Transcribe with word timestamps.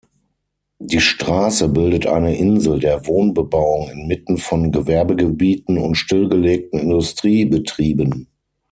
Die 0.79 0.99
Straße 0.99 1.69
bildet 1.69 2.07
eine 2.07 2.35
Insel 2.35 2.79
der 2.79 3.05
Wohnbebauung 3.05 3.91
inmitten 3.91 4.39
von 4.39 4.71
Gewerbegebieten 4.71 5.77
und 5.77 5.93
stillgelegten 5.93 6.79
Industriebetrieben. 6.79 8.27